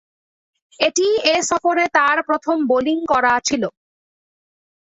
এটিই 0.79 1.15
এ 1.25 1.37
সফরে 1.49 1.85
তার 1.97 2.17
প্রথম 2.27 2.57
বোলিং 2.69 2.97
করা 3.11 3.33
ছিল। 3.47 3.63